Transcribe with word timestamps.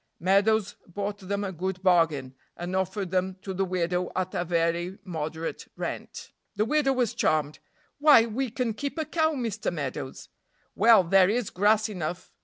Meadows 0.19 0.77
bought 0.87 1.19
them 1.19 1.43
a 1.43 1.51
good 1.51 1.83
bargain, 1.83 2.33
and 2.57 2.75
offered 2.75 3.11
them 3.11 3.37
to 3.43 3.53
the 3.53 3.63
widow 3.63 4.11
at 4.15 4.33
a 4.33 4.43
very 4.43 4.97
moderate 5.03 5.67
rent. 5.75 6.31
The 6.55 6.65
widow 6.65 6.93
was 6.93 7.13
charmed. 7.13 7.59
"Why, 7.99 8.25
we 8.25 8.49
can 8.49 8.73
keep 8.73 8.97
a 8.97 9.05
cow, 9.05 9.33
Mr. 9.35 9.71
Meadows." 9.71 10.29
"Well, 10.73 11.03
there 11.03 11.29
is 11.29 11.51
grass 11.51 11.87
enough." 11.87 12.33